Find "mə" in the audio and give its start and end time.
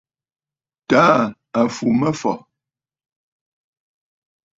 1.99-2.07